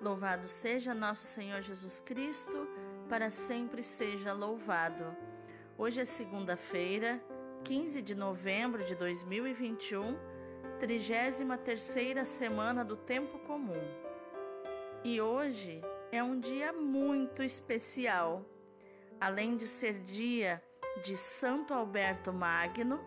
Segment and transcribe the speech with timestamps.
[0.00, 2.68] Louvado seja nosso Senhor Jesus Cristo,
[3.08, 5.04] para sempre seja louvado.
[5.76, 7.20] Hoje é segunda-feira,
[7.64, 10.16] 15 de novembro de 2021,
[10.80, 13.82] 33ª semana do tempo comum.
[15.02, 18.46] E hoje é um dia muito especial.
[19.20, 20.62] Além de ser dia
[21.02, 23.00] de Santo Alberto Magno,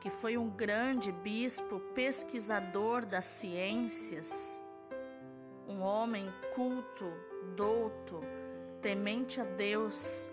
[0.00, 4.60] que foi um grande bispo pesquisador das ciências,
[5.66, 7.12] um homem culto,
[7.54, 8.20] douto,
[8.80, 10.30] temente a Deus,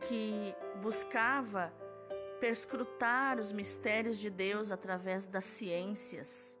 [0.00, 1.72] que buscava
[2.40, 6.56] perscrutar os mistérios de Deus através das ciências,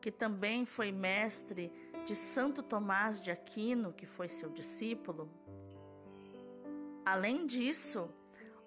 [0.00, 1.72] que também foi mestre
[2.04, 5.30] de Santo Tomás de Aquino, que foi seu discípulo.
[7.04, 8.10] Além disso,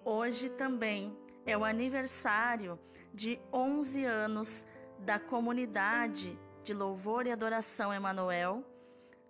[0.04, 2.80] hoje também é o aniversário
[3.14, 4.66] de 11 anos
[5.00, 8.62] da comunidade de louvor e adoração Emanuel,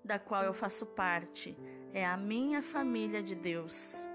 [0.03, 1.55] da qual eu faço parte,
[1.93, 4.07] é a minha família de Deus.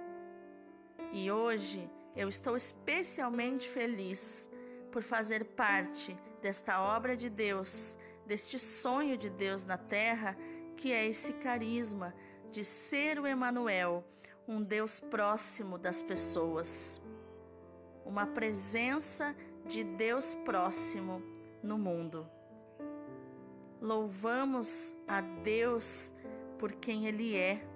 [1.12, 4.50] E hoje eu estou especialmente feliz
[4.90, 10.36] por fazer parte desta obra de Deus, deste sonho de Deus na terra,
[10.76, 12.12] que é esse carisma
[12.50, 14.04] de ser o Emanuel,
[14.48, 17.00] um Deus próximo das pessoas.
[18.04, 19.32] Uma presença
[19.64, 21.22] de Deus próximo
[21.62, 22.28] no mundo.
[23.82, 26.12] Louvamos a Deus
[26.56, 27.66] por quem Ele é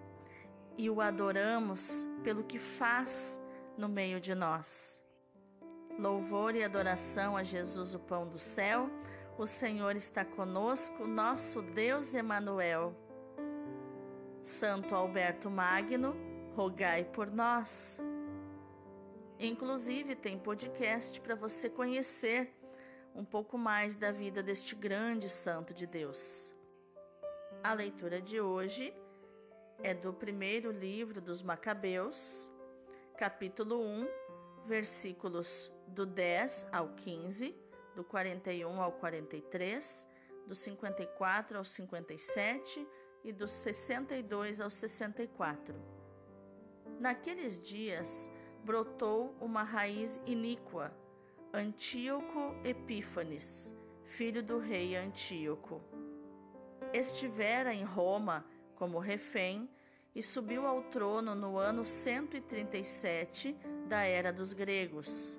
[0.79, 3.41] e o adoramos pelo que faz
[3.77, 5.03] no meio de nós.
[5.99, 8.89] Louvor e adoração a Jesus, o pão do céu.
[9.37, 12.95] O Senhor está conosco, nosso Deus Emanuel.
[14.45, 16.17] Santo Alberto Magno,
[16.55, 18.01] rogai por nós.
[19.41, 22.56] Inclusive tem podcast para você conhecer
[23.17, 26.55] um pouco mais da vida deste grande santo de Deus.
[27.65, 28.95] A leitura de hoje
[29.83, 32.53] é do primeiro livro dos Macabeus,
[33.17, 34.07] capítulo 1,
[34.67, 37.57] versículos do 10 ao 15,
[37.95, 40.07] do 41 ao 43,
[40.47, 42.87] do 54 ao 57
[43.25, 45.75] e do 62 ao 64.
[47.01, 48.31] Naqueles dias
[48.63, 50.95] brotou uma raiz iníqua
[51.53, 53.75] Antíoco Epífanes,
[54.05, 55.81] filho do rei Antíoco.
[56.93, 59.69] Estivera em Roma como refém
[60.15, 63.57] e subiu ao trono no ano 137
[63.89, 65.39] da era dos gregos.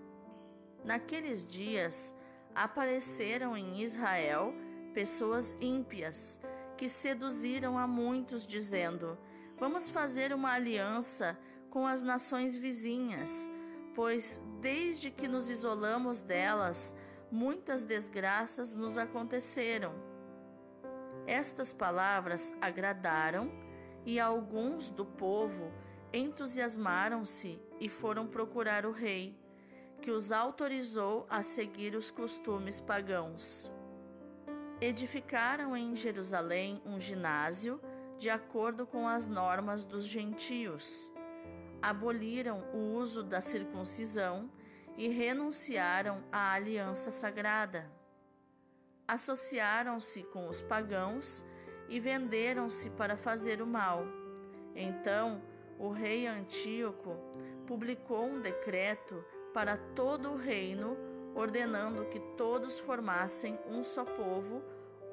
[0.84, 2.16] Naqueles dias
[2.56, 4.56] apareceram em Israel
[4.94, 6.40] pessoas ímpias
[6.78, 9.18] que seduziram a muitos, dizendo:
[9.60, 11.38] Vamos fazer uma aliança
[11.70, 13.52] com as nações vizinhas
[13.98, 16.96] pois desde que nos isolamos delas,
[17.32, 19.92] muitas desgraças nos aconteceram.
[21.26, 23.52] Estas palavras agradaram
[24.06, 25.74] e alguns do povo
[26.14, 29.36] entusiasmaram-se e foram procurar o rei,
[30.00, 33.72] que os autorizou a seguir os costumes pagãos.
[34.80, 37.82] Edificaram em Jerusalém um ginásio
[38.20, 41.12] de acordo com as normas dos gentios
[41.82, 44.50] aboliram o uso da circuncisão
[44.98, 47.90] e renunciaram à aliança sagrada.
[49.08, 51.46] Associaram-se com os pagãos
[51.88, 54.06] e venderam-se para fazer o mal.
[54.76, 55.42] Então,
[55.80, 57.16] o rei Antíoco
[57.66, 59.24] publicou um decreto
[59.54, 60.98] para todo o reino,
[61.36, 64.64] ordenando que todos formassem um só povo,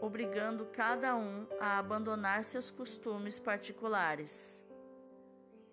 [0.00, 4.63] obrigando cada um a abandonar seus costumes particulares.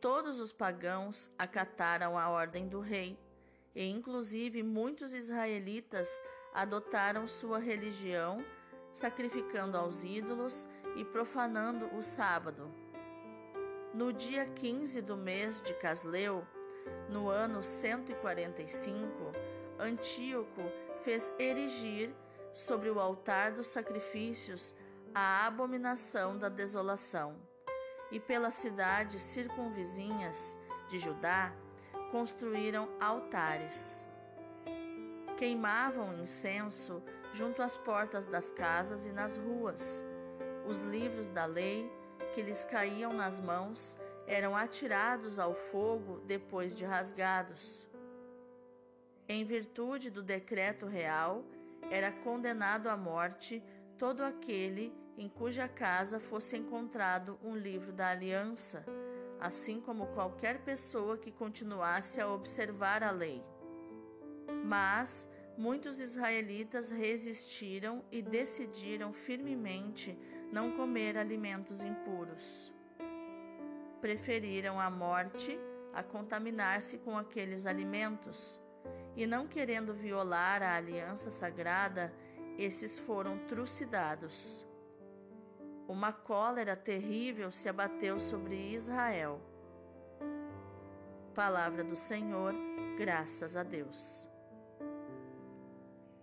[0.02, 3.20] Todos os pagãos acataram a ordem do rei,
[3.76, 6.24] e inclusive muitos israelitas
[6.56, 8.44] adotaram sua religião,
[8.92, 12.74] sacrificando aos ídolos e profanando o sábado.
[13.94, 16.48] No dia 15 do mês de Casleu,
[17.08, 19.08] no ano 145,
[19.78, 20.64] Antíoco
[21.04, 22.12] fez erigir
[22.52, 24.74] sobre o altar dos sacrifícios
[25.14, 27.51] a abominação da desolação
[28.12, 30.60] e pelas cidades circunvizinhas
[30.90, 31.54] de Judá
[32.12, 34.06] construíram altares.
[35.38, 37.02] Queimavam incenso
[37.34, 40.04] junto às portas das casas e nas ruas.
[40.68, 41.90] Os livros da lei
[42.34, 43.98] que lhes caíam nas mãos
[44.28, 47.90] eram atirados ao fogo depois de rasgados.
[49.28, 51.44] Em virtude do decreto real,
[51.90, 53.64] era condenado à morte
[53.98, 58.86] todo aquele em cuja casa fosse encontrado um livro da aliança,
[59.40, 63.44] assim como qualquer pessoa que continuasse a observar a lei.
[64.64, 65.28] Mas
[65.58, 70.18] muitos israelitas resistiram e decidiram firmemente
[70.52, 72.74] não comer alimentos impuros.
[74.00, 75.60] Preferiram a morte
[75.94, 78.62] a contaminar-se com aqueles alimentos,
[79.16, 82.14] e não querendo violar a aliança sagrada,
[82.58, 84.66] esses foram trucidados.
[85.92, 89.42] Uma cólera terrível se abateu sobre Israel.
[91.36, 92.54] Palavra do Senhor,
[92.98, 94.26] graças a Deus.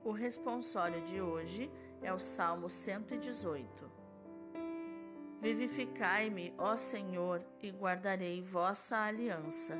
[0.02, 1.70] O responsório de hoje
[2.00, 3.92] é o Salmo 118.
[5.38, 9.76] Vivificai-me, ó Senhor, e guardarei vossa aliança.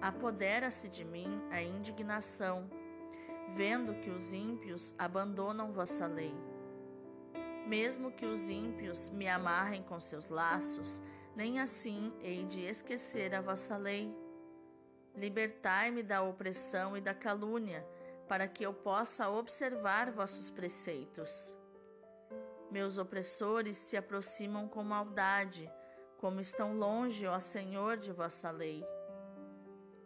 [0.00, 2.68] Apodera-se de mim a indignação,
[3.50, 6.34] vendo que os ímpios abandonam vossa lei.
[7.66, 11.02] Mesmo que os ímpios me amarrem com seus laços,
[11.34, 14.16] nem assim hei de esquecer a vossa lei.
[15.16, 17.84] Libertai-me da opressão e da calúnia,
[18.28, 21.58] para que eu possa observar vossos preceitos.
[22.70, 25.68] Meus opressores se aproximam com maldade,
[26.18, 28.86] como estão longe, ó Senhor, de vossa lei.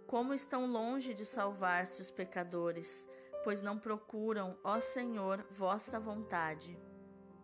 [0.06, 3.06] Como estão longe de salvar-se os pecadores,
[3.44, 6.89] pois não procuram, ó Senhor, vossa vontade.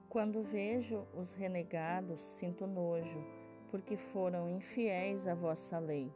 [0.09, 3.23] Quando vejo os renegados, sinto nojo,
[3.71, 6.13] porque foram infiéis à vossa lei.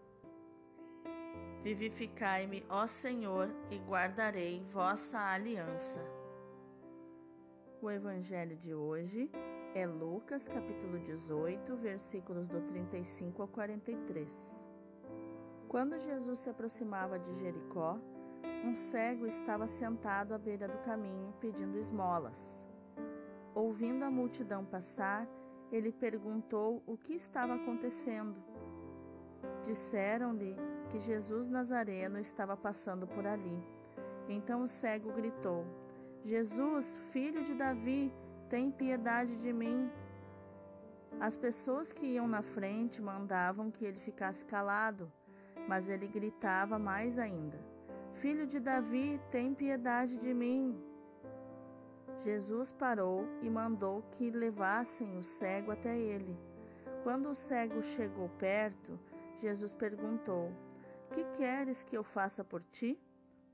[1.63, 6.01] Vivificai-me, ó Senhor, e guardarei vossa aliança.
[7.83, 9.31] O evangelho de hoje
[9.75, 14.53] é Lucas, capítulo 18, versículos do 35 ao 43.
[15.69, 17.99] Quando Jesus se aproximava de Jericó,
[18.65, 22.60] um cego estava sentado à beira do caminho pedindo esmolas.
[23.55, 25.27] Ouvindo a multidão passar,
[25.73, 28.37] ele perguntou o que estava acontecendo.
[29.65, 30.57] Disseram-lhe
[30.91, 33.63] que Jesus Nazareno estava passando por ali.
[34.29, 35.65] Então o cego gritou:
[36.25, 38.13] Jesus, filho de Davi,
[38.49, 39.91] tem piedade de mim.
[41.19, 45.11] As pessoas que iam na frente mandavam que ele ficasse calado,
[45.69, 47.59] mas ele gritava mais ainda:
[48.15, 50.90] Filho de Davi, tem piedade de mim.
[52.25, 56.37] Jesus parou e mandou que levassem o cego até ele.
[57.03, 58.99] Quando o cego chegou perto,
[59.41, 60.53] Jesus perguntou:
[61.15, 63.01] Que queres que eu faça por ti?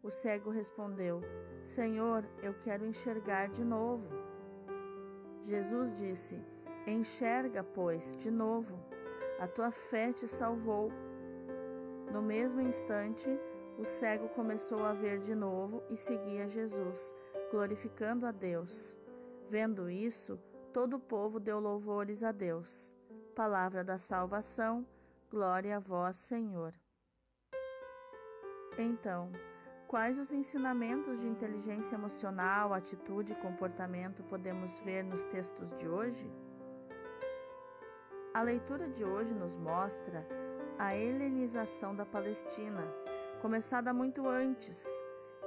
[0.02, 1.20] O cego respondeu:
[1.64, 4.08] Senhor, eu quero enxergar de novo.
[5.44, 6.40] Jesus disse:
[6.86, 8.76] Enxerga, pois, de novo.
[9.38, 10.90] A tua fé te salvou.
[12.12, 13.28] No mesmo instante,
[13.78, 17.14] o cego começou a ver de novo e seguia Jesus,
[17.50, 18.98] glorificando a Deus.
[19.48, 20.38] Vendo isso,
[20.72, 22.92] todo o povo deu louvores a Deus.
[23.34, 24.86] Palavra da salvação,
[25.30, 26.74] glória a vós, Senhor.
[28.78, 29.30] Então,
[29.86, 36.30] quais os ensinamentos de inteligência emocional, atitude e comportamento podemos ver nos textos de hoje?
[38.34, 40.26] A leitura de hoje nos mostra
[40.78, 42.82] a helenização da Palestina
[43.40, 44.84] começada muito antes,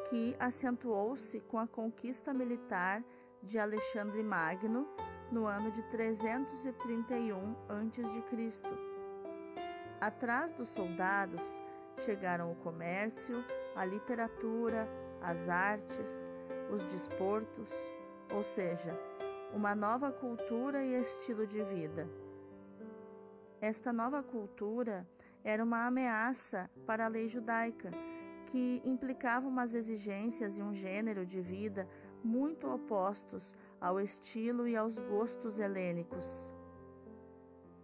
[0.10, 3.04] que acentuou-se com a conquista militar
[3.44, 4.88] de Alexandre Magno
[5.32, 8.64] no ano de 331 a.C.
[10.02, 11.42] Atrás dos soldados
[12.00, 13.44] chegaram o comércio,
[13.76, 14.88] a literatura,
[15.22, 16.28] as artes,
[16.72, 17.70] os desportos,
[18.34, 18.98] ou seja,
[19.54, 22.08] uma nova cultura e estilo de vida.
[23.62, 25.08] Esta nova cultura
[25.44, 27.92] era uma ameaça para a lei judaica,
[28.52, 31.88] que implicava umas exigências e um gênero de vida
[32.24, 36.52] muito opostos ao estilo e aos gostos helênicos.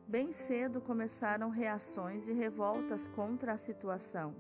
[0.07, 4.36] Bem cedo começaram reações e revoltas contra a situação.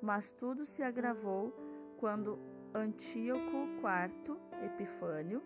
[0.00, 1.52] Mas tudo se agravou
[1.98, 2.38] quando
[2.74, 5.42] Antíoco IV Epifânio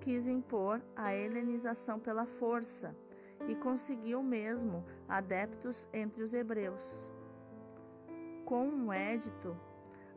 [0.00, 2.94] quis impor a helenização pela força
[3.48, 7.09] e conseguiu mesmo adeptos entre os hebreus.
[8.50, 9.56] Com um édito,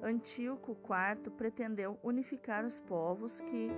[0.02, 3.70] Antíoco IV pretendeu unificar os povos que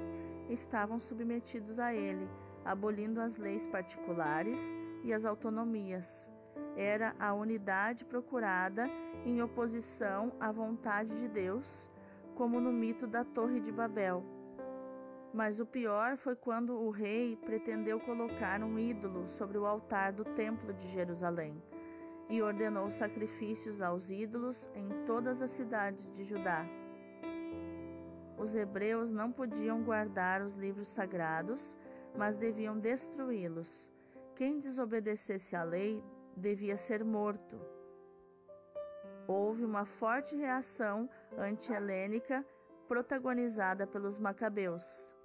[0.49, 2.25] estavam submetidos a ele,
[2.63, 4.57] abolindo as leis particulares
[5.03, 6.31] e as autonomias.
[6.77, 8.87] Era a unidade procurada
[9.25, 11.91] em oposição à vontade de Deus,
[12.33, 14.23] como no mito da Torre de Babel.
[15.33, 20.23] Mas o pior foi quando o rei pretendeu colocar um ídolo sobre o altar do
[20.23, 21.61] Templo de Jerusalém
[22.29, 26.65] e ordenou sacrifícios aos ídolos em todas as cidades de Judá.
[28.37, 31.75] Os hebreus não podiam guardar os livros sagrados,
[32.17, 33.91] mas deviam destruí-los.
[34.35, 36.03] Quem desobedecesse à lei
[36.35, 37.57] devia ser morto.
[39.27, 42.45] houve uma forte reação anti-helênica
[42.87, 45.15] protagonizada pelos macabeus.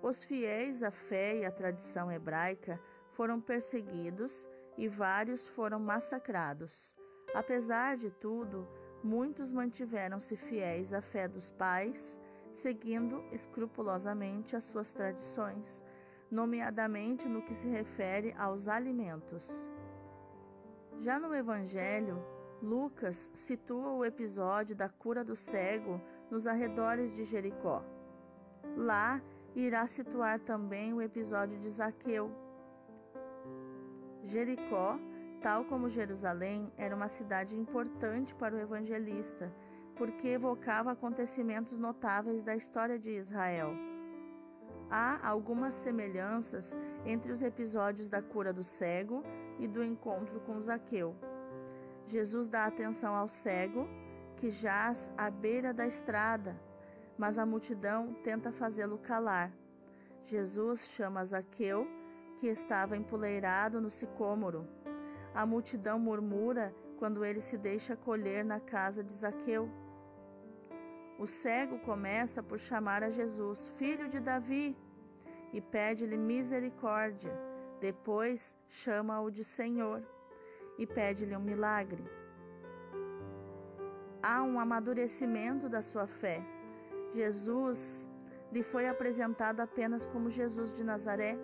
[0.00, 6.96] Os fiéis à fé e à tradição hebraica foram perseguidos e vários foram massacrados.
[7.34, 8.68] Apesar de tudo,
[9.02, 12.20] muitos mantiveram-se fiéis à fé dos pais,
[12.52, 15.82] seguindo escrupulosamente as suas tradições,
[16.30, 19.50] nomeadamente no que se refere aos alimentos.
[21.00, 22.24] Já no Evangelho,
[22.62, 26.00] Lucas situa o episódio da cura do cego
[26.30, 27.82] nos arredores de Jericó.
[28.76, 29.20] Lá
[29.54, 32.30] irá situar também o episódio de Zaqueu.
[34.24, 34.98] Jericó,
[35.40, 39.52] tal como Jerusalém, era uma cidade importante para o evangelista,
[39.96, 43.74] porque evocava acontecimentos notáveis da história de Israel.
[44.90, 49.22] Há algumas semelhanças entre os episódios da cura do cego
[49.58, 51.16] e do encontro com Zaqueu.
[52.06, 53.88] Jesus dá atenção ao cego,
[54.36, 56.60] que jaz à beira da estrada,
[57.16, 59.50] mas a multidão tenta fazê-lo calar.
[60.26, 61.86] Jesus chama Zaqueu,
[62.42, 64.66] que estava empoleirado no sicômoro.
[65.32, 69.70] A multidão murmura quando ele se deixa colher na casa de Zaqueu.
[71.20, 74.76] O cego começa por chamar a Jesus, filho de Davi,
[75.52, 77.32] e pede-lhe misericórdia.
[77.80, 80.02] Depois chama-o de Senhor
[80.76, 82.04] e pede-lhe um milagre.
[84.20, 86.42] Há um amadurecimento da sua fé.
[87.14, 88.08] Jesus
[88.50, 91.38] lhe foi apresentado apenas como Jesus de Nazaré,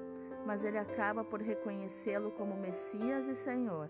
[0.46, 3.88] mas ele acaba por reconhecê-lo como Messias e Senhor.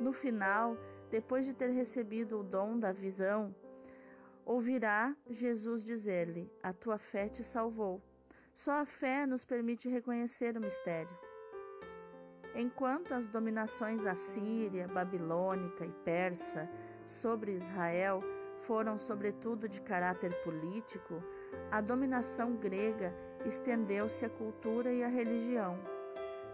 [0.00, 0.76] No final,
[1.10, 3.54] depois de ter recebido o dom da visão,
[4.44, 8.02] ouvirá Jesus dizer-lhe: A tua fé te salvou.
[8.54, 11.16] Só a fé nos permite reconhecer o mistério.
[12.54, 16.70] Enquanto as dominações assíria, babilônica e persa
[17.06, 18.20] sobre Israel
[18.60, 21.22] foram sobretudo de caráter político,
[21.70, 23.12] a dominação grega
[23.44, 25.78] estendeu-se à cultura e à religião.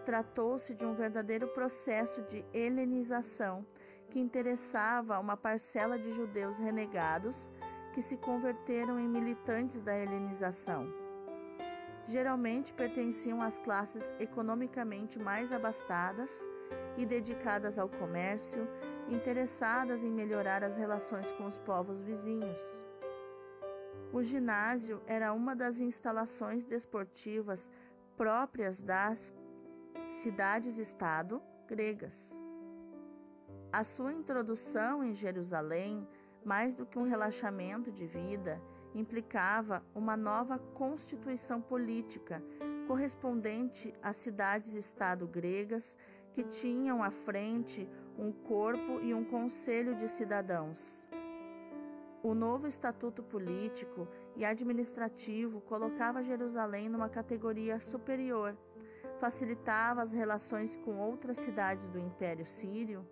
[0.05, 3.65] Tratou-se de um verdadeiro processo de helenização
[4.11, 7.51] que interessava uma parcela de judeus renegados
[7.93, 10.93] que se converteram em militantes da helenização.
[12.09, 16.49] Geralmente pertenciam às classes economicamente mais abastadas
[16.97, 18.67] e dedicadas ao comércio,
[19.09, 22.90] interessadas em melhorar as relações com os povos vizinhos.
[24.13, 27.71] O ginásio era uma das instalações desportivas
[28.17, 29.33] próprias das
[30.09, 32.37] cidades-estado gregas.
[33.73, 36.09] A sua introdução em Jerusalém,
[36.45, 38.61] mais do que um relaxamento de vida,
[38.97, 42.43] implicava uma nova constituição política
[42.89, 45.97] correspondente às cidades-estado gregas
[46.33, 47.89] que tinham à frente
[48.19, 51.09] um corpo e um conselho de cidadãos.
[52.23, 58.55] O novo estatuto político e administrativo colocava Jerusalém numa categoria superior,
[59.19, 63.07] facilitava as relações com outras cidades do Império Sírio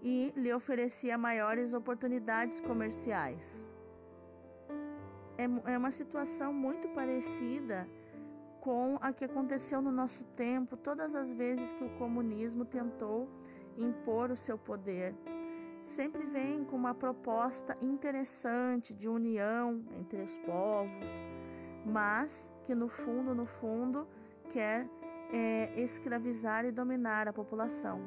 [0.00, 3.70] e lhe oferecia maiores oportunidades comerciais.
[5.36, 7.86] É, é uma situação muito parecida
[8.62, 13.28] com a que aconteceu no nosso tempo, todas as vezes que o comunismo tentou
[13.76, 15.14] impor o seu poder
[15.86, 21.24] sempre vem com uma proposta interessante de união entre os povos,
[21.84, 24.06] mas que no fundo, no fundo,
[24.50, 24.88] quer
[25.32, 28.00] é, escravizar e dominar a população,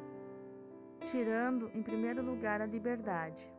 [1.12, 3.50] tirando em primeiro lugar a liberdade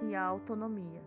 [0.00, 1.02] e a autonomia.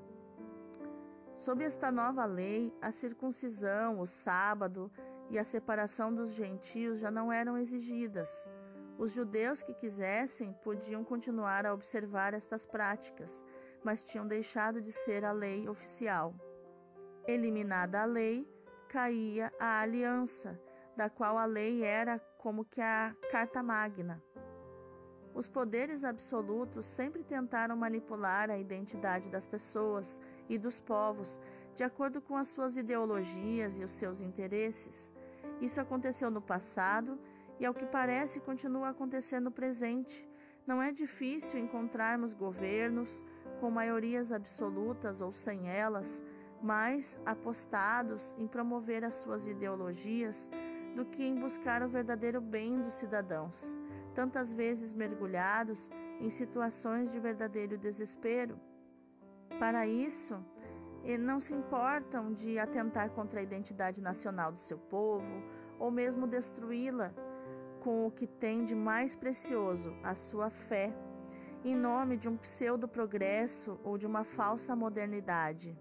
[1.36, 4.90] Sob esta nova lei, a circuncisão, o sábado
[5.30, 8.50] e a separação dos gentios já não eram exigidas
[8.98, 13.44] os judeus que quisessem podiam continuar a observar estas práticas,
[13.84, 16.34] mas tinham deixado de ser a lei oficial.
[17.28, 18.48] Eliminada a lei,
[18.88, 20.60] caía a aliança,
[20.96, 24.24] da qual a lei era como que a carta magna.
[25.34, 31.42] Os poderes absolutos sempre tentaram manipular a identidade das pessoas e dos povos
[31.76, 35.12] de acordo com as suas ideologias e os seus interesses.
[35.60, 37.20] Isso aconteceu no passado
[37.60, 40.28] e, ao que parece, continua a acontecer no presente.
[40.66, 43.24] Não é difícil encontrarmos governos
[43.60, 46.24] com maiorias absolutas ou sem elas,
[46.62, 50.50] mais apostados em promover as suas ideologias
[50.96, 53.80] do que em buscar o verdadeiro bem dos cidadãos,
[54.14, 58.60] tantas vezes mergulhados em situações de verdadeiro desespero.
[59.60, 60.44] Para isso,
[61.20, 65.44] não se importam de atentar contra a identidade nacional do seu povo
[65.78, 67.14] ou mesmo destruí-la
[67.86, 70.92] com o que tem de mais precioso, a sua fé,
[71.64, 75.78] em nome de um pseudo-progresso ou de uma falsa modernidade.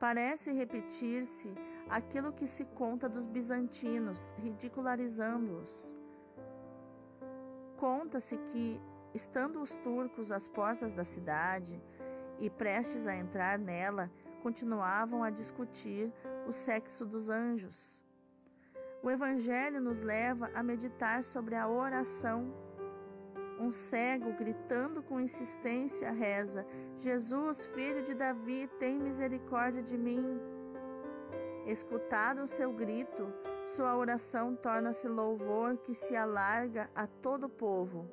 [0.00, 1.54] Parece repetir-se
[1.88, 5.94] aquilo que se conta dos bizantinos, ridicularizando-os.
[7.76, 8.80] Conta-se que,
[9.14, 11.80] estando os turcos às portas da cidade
[12.40, 14.10] e prestes a entrar nela,
[14.42, 16.12] continuavam a discutir
[16.48, 18.00] o sexo dos anjos.
[19.02, 22.52] O Evangelho nos leva a meditar sobre a oração
[23.60, 26.66] um cego, gritando com insistência, reza:
[26.96, 30.40] Jesus, filho de Davi, tem misericórdia de mim.
[31.66, 33.32] Escutado o seu grito,
[33.76, 38.10] sua oração torna-se louvor que se alarga a todo o povo.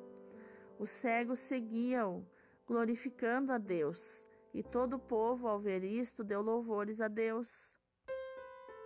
[0.78, 2.24] O cego seguia-o,
[2.66, 7.77] glorificando a Deus, e todo o povo, ao ver isto, deu louvores a Deus.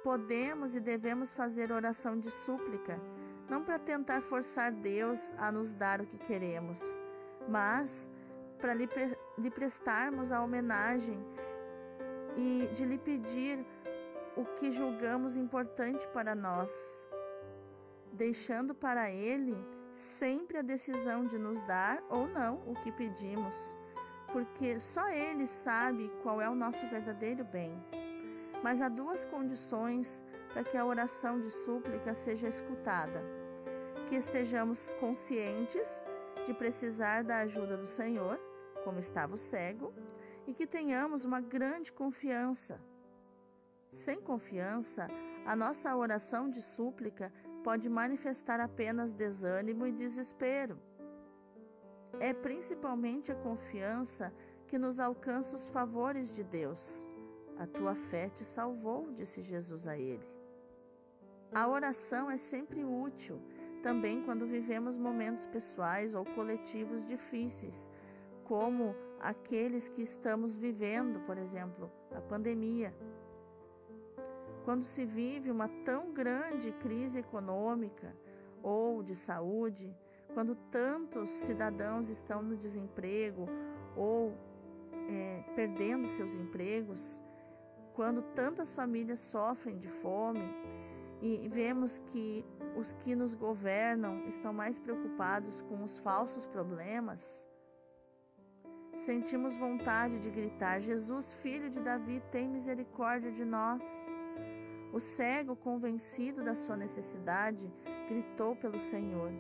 [0.02, 3.00] Podemos e devemos fazer oração de súplica
[3.52, 6.80] não para tentar forçar Deus a nos dar o que queremos,
[7.46, 8.10] mas
[8.58, 8.88] para lhe,
[9.36, 11.18] lhe prestarmos a homenagem
[12.34, 13.62] e de lhe pedir
[14.36, 16.72] o que julgamos importante para nós,
[18.12, 19.54] deixando para Ele
[19.92, 23.54] sempre a decisão de nos dar ou não o que pedimos,
[24.32, 27.78] porque só Ele sabe qual é o nosso verdadeiro bem.
[28.62, 33.42] Mas há duas condições para que a oração de súplica seja escutada
[34.12, 36.04] que estejamos conscientes
[36.46, 38.38] de precisar da ajuda do Senhor,
[38.84, 39.90] como estava o cego,
[40.46, 42.78] e que tenhamos uma grande confiança.
[43.90, 45.08] Sem confiança,
[45.46, 47.32] a nossa oração de súplica
[47.64, 50.78] pode manifestar apenas desânimo e desespero.
[52.20, 54.30] É principalmente a confiança
[54.66, 57.08] que nos alcança os favores de Deus.
[57.58, 60.26] A tua fé te salvou, disse Jesus a ele.
[61.52, 63.38] A oração é sempre útil
[63.82, 67.90] também quando vivemos momentos pessoais ou coletivos difíceis,
[68.44, 72.94] como aqueles que estamos vivendo, por exemplo, a pandemia.
[74.64, 78.16] Quando se vive uma tão grande crise econômica
[78.62, 79.94] ou de saúde,
[80.32, 83.46] quando tantos cidadãos estão no desemprego
[83.96, 84.32] ou
[85.08, 87.20] é, perdendo seus empregos,
[87.94, 90.42] quando tantas famílias sofrem de fome
[91.20, 92.44] e vemos que
[92.76, 97.46] os que nos governam estão mais preocupados com os falsos problemas,
[98.96, 104.10] sentimos vontade de gritar: Jesus, filho de Davi, tem misericórdia de nós.
[104.92, 107.72] O cego, convencido da sua necessidade,
[108.08, 109.30] gritou pelo Senhor.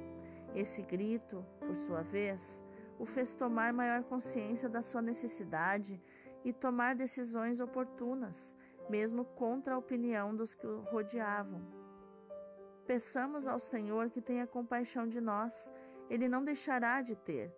[0.54, 2.64] Esse grito, por sua vez,
[2.98, 6.00] o fez tomar maior consciência da sua necessidade
[6.44, 8.56] e tomar decisões oportunas,
[8.88, 11.62] mesmo contra a opinião dos que o rodeavam.
[12.86, 15.70] Peçamos ao Senhor que tenha compaixão de nós,
[16.10, 17.54] Ele não deixará de ter,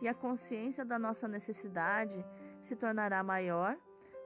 [0.00, 2.24] e a consciência da nossa necessidade
[2.60, 3.78] se tornará maior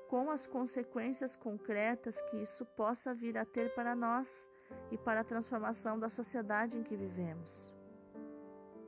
[0.09, 4.49] com as consequências concretas que isso possa vir a ter para nós
[4.91, 7.75] e para a transformação da sociedade em que vivemos.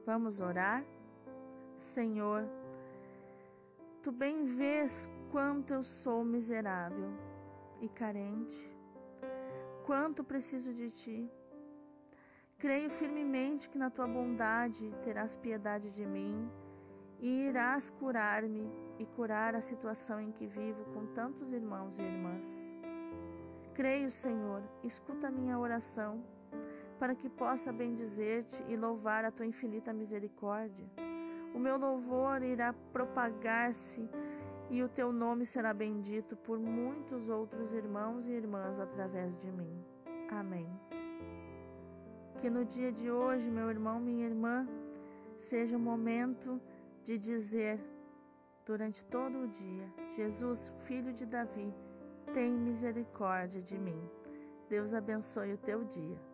[0.06, 0.83] Vamos orar?
[1.78, 2.44] Senhor,
[4.03, 7.11] tu bem vês quanto eu sou miserável
[7.81, 8.75] e carente,
[9.85, 11.31] quanto preciso de ti.
[12.59, 16.51] Creio firmemente que na tua bondade terás piedade de mim
[17.19, 22.71] e irás curar-me e curar a situação em que vivo com tantos irmãos e irmãs.
[23.75, 26.23] Creio, Senhor, escuta a minha oração,
[26.99, 31.10] para que possa bendizer-te e louvar a tua infinita misericórdia.
[31.55, 34.09] O meu louvor irá propagar-se
[34.71, 39.85] e o teu nome será bendito por muitos outros irmãos e irmãs através de mim.
[40.31, 40.69] Amém.
[42.41, 44.67] Que no dia de hoje, meu irmão, minha irmã,
[45.39, 46.61] seja o momento
[47.05, 47.81] de dizer
[48.65, 51.75] durante todo o dia: Jesus, filho de Davi,
[52.33, 54.01] tem misericórdia de mim.
[54.69, 56.30] Deus abençoe o teu dia.